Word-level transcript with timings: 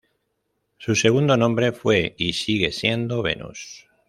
Su 0.79 0.95
segundo 0.95 1.37
nombre 1.37 1.73
fue 1.73 2.15
y 2.17 2.33
sigue 2.33 2.71
siendo 2.71 3.21
"Venus". 3.21 3.85